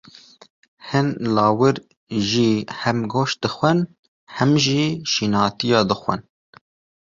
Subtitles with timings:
[0.89, 1.75] Hin lawir
[2.29, 2.51] jî,
[2.81, 3.79] hem goşt dixwin,
[4.35, 6.21] hem jî şînatiyan dixwin.